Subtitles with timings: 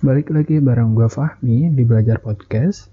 [0.00, 2.88] Balik lagi bareng gue Fahmi di Belajar Podcast.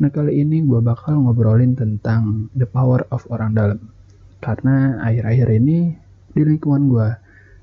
[0.00, 3.92] Nah kali ini gue bakal ngobrolin tentang the power of orang dalam.
[4.40, 5.92] Karena akhir-akhir ini
[6.32, 7.08] di lingkungan gue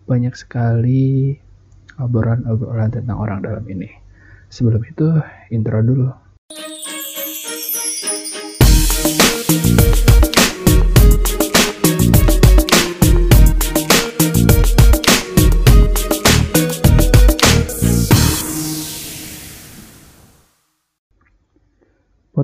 [0.05, 1.33] banyak sekali
[1.97, 3.90] obrolan-obrolan tentang orang dalam ini.
[4.53, 5.17] Sebelum itu,
[5.49, 6.24] intro dulu.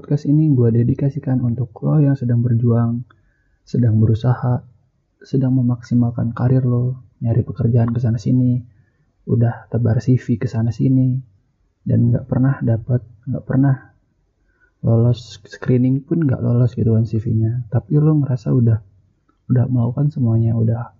[0.01, 3.05] Podcast ini gue dedikasikan untuk lo yang sedang berjuang,
[3.61, 4.65] sedang berusaha,
[5.21, 8.57] sedang memaksimalkan karir lo, nyari pekerjaan ke sana sini,
[9.29, 11.21] udah tebar CV ke sana sini,
[11.85, 13.93] dan nggak pernah dapat, nggak pernah
[14.81, 17.69] lolos screening pun nggak lolos gitu kan CV-nya.
[17.69, 18.81] Tapi lo ngerasa udah,
[19.53, 20.97] udah melakukan semuanya, udah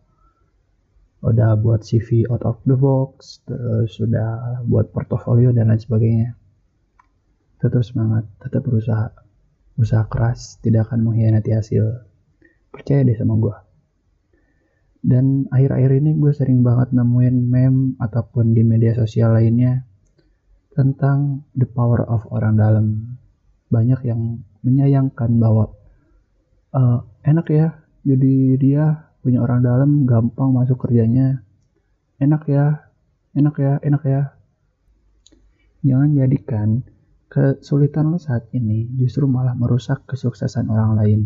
[1.25, 6.37] udah buat CV out of the box, terus udah buat portofolio dan lain sebagainya
[7.61, 9.13] tetap semangat, tetap berusaha.
[9.77, 11.85] Usaha keras tidak akan mengkhianati hasil.
[12.73, 13.55] Percaya deh sama gue.
[15.01, 19.85] Dan akhir-akhir ini gue sering banget nemuin meme ataupun di media sosial lainnya
[20.73, 22.85] tentang the power of orang dalam.
[23.69, 25.73] Banyak yang menyayangkan bahwa
[26.73, 27.67] uh, enak ya
[28.01, 28.85] jadi dia
[29.21, 31.45] punya orang dalam gampang masuk kerjanya.
[32.17, 32.89] Enak ya,
[33.37, 34.21] enak ya, enak ya.
[35.81, 36.85] Jangan jadikan
[37.31, 41.21] Kesulitan lo saat ini justru malah merusak kesuksesan orang lain.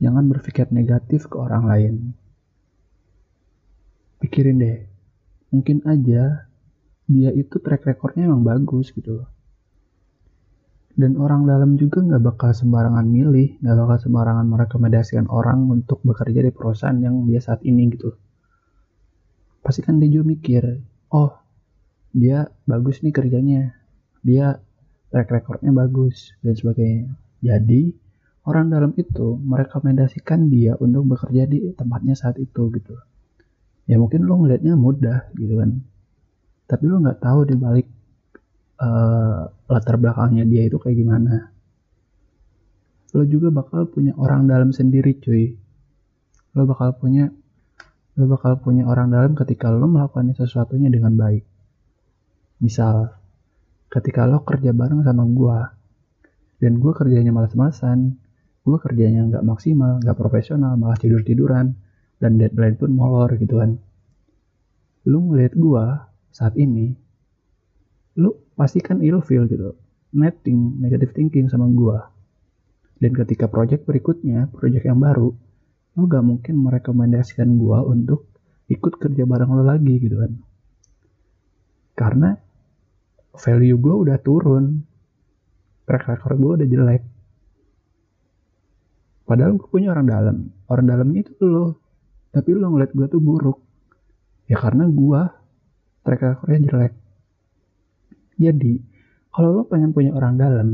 [0.00, 1.94] Jangan berpikir negatif ke orang lain.
[4.16, 4.88] Pikirin deh,
[5.52, 6.48] mungkin aja
[7.04, 9.28] dia itu track recordnya emang bagus gitu
[10.96, 16.48] Dan orang dalam juga nggak bakal sembarangan milih, nggak bakal sembarangan merekomendasikan orang untuk bekerja
[16.48, 18.16] di perusahaan yang dia saat ini gitu.
[19.60, 20.64] Pasti kan dia juga mikir,
[21.12, 21.36] oh
[22.16, 23.76] dia bagus nih kerjanya,
[24.20, 24.60] dia
[25.10, 27.10] track recordnya bagus dan sebagainya.
[27.40, 27.90] Jadi
[28.46, 32.94] orang dalam itu merekomendasikan dia untuk bekerja di tempatnya saat itu gitu.
[33.90, 35.82] Ya mungkin lo ngelihatnya mudah gitu kan.
[36.70, 37.88] Tapi lo nggak tahu di balik
[38.78, 41.50] uh, latar belakangnya dia itu kayak gimana.
[43.10, 45.58] Lo juga bakal punya orang dalam sendiri cuy.
[46.54, 47.34] Lo bakal punya
[48.14, 51.42] lo bakal punya orang dalam ketika lo melakukan sesuatunya dengan baik.
[52.60, 53.19] Misal,
[53.90, 55.58] ketika lo kerja bareng sama gue
[56.62, 58.14] dan gue kerjanya malas-malasan
[58.62, 61.74] gue kerjanya nggak maksimal nggak profesional malah tidur tiduran
[62.20, 63.80] dan deadline pun molor gitu kan.
[65.08, 65.84] Lu ngeliat gue
[66.30, 66.92] saat ini
[68.20, 69.74] lu pasti kan feel gitu
[70.12, 71.98] netting negative thinking sama gue
[73.00, 75.32] dan ketika project berikutnya project yang baru
[75.96, 78.30] lu gak mungkin merekomendasikan gue untuk
[78.70, 80.32] ikut kerja bareng lo lagi gitu kan.
[81.98, 82.38] Karena
[83.36, 84.82] value gue udah turun.
[85.86, 87.02] Track record gue udah jelek.
[89.26, 90.36] Padahal gue punya orang dalam.
[90.66, 91.78] Orang dalamnya itu lo
[92.30, 93.58] tapi lo ngeliat gue tuh buruk.
[94.46, 95.20] Ya karena gue
[96.06, 96.92] track recordnya jelek.
[98.40, 98.74] Jadi
[99.30, 100.68] kalau lo pengen punya orang dalam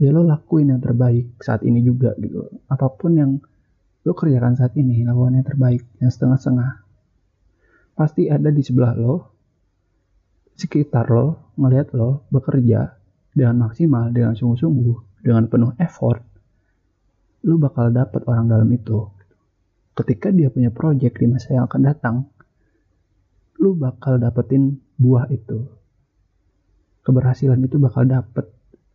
[0.00, 2.48] ya lo lakuin yang terbaik saat ini juga gitu.
[2.68, 3.30] Apa pun yang
[4.04, 6.84] lo kerjakan saat ini lakukan yang terbaik yang setengah-setengah.
[7.94, 9.33] Pasti ada di sebelah lo
[10.54, 12.98] sekitar lo ngelihat lo bekerja
[13.34, 16.22] dengan maksimal, dengan sungguh-sungguh, dengan penuh effort,
[17.44, 19.10] lo bakal dapat orang dalam itu.
[19.94, 22.16] Ketika dia punya project di masa yang akan datang,
[23.62, 25.66] lo bakal dapetin buah itu.
[27.04, 28.48] Keberhasilan itu bakal dapet.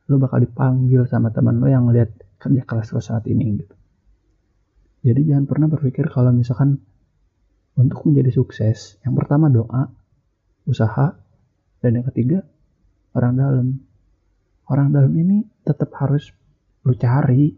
[0.10, 2.10] Lo bakal dipanggil sama teman lo yang ngeliat
[2.42, 3.76] kerja kelas lo saat ini gitu.
[5.00, 6.82] Jadi jangan pernah berpikir kalau misalkan
[7.80, 9.88] untuk menjadi sukses, yang pertama doa,
[10.68, 11.16] usaha,
[11.80, 12.44] dan yang ketiga,
[13.16, 13.68] orang dalam.
[14.70, 16.30] Orang dalam ini tetap harus
[16.86, 17.58] lu cari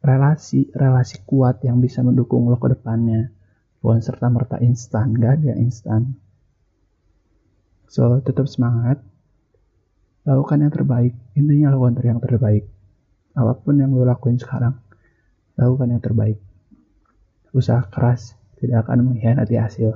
[0.00, 3.34] relasi, relasi kuat yang bisa mendukung lo ke depannya.
[3.82, 6.16] Bukan serta-merta instan, gak ada instan.
[7.86, 9.02] So, tetap semangat.
[10.26, 11.14] Lakukan yang terbaik.
[11.38, 12.66] Intinya lakukan yang terbaik.
[13.36, 14.80] Apa pun yang lo lakuin sekarang,
[15.60, 16.40] lakukan yang terbaik.
[17.52, 19.92] Usaha keras tidak akan mengkhianati hasil.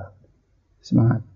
[0.79, 1.30] Semangat.